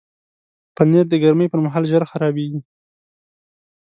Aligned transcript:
پنېر 0.75 1.05
د 1.09 1.13
ګرمۍ 1.23 1.47
پر 1.51 1.59
مهال 1.65 1.83
ژر 1.91 2.03
خرابیږي. 2.11 2.61